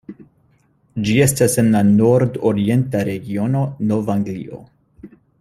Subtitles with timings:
[1.09, 3.63] Ĝi estas en la nord-orienta regiono
[3.93, 4.65] Nov-Anglio.